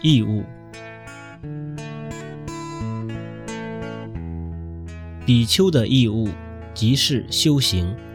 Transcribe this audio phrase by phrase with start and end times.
[0.00, 0.44] 义务
[5.26, 6.28] 比丘的义务
[6.72, 8.07] 即是修行。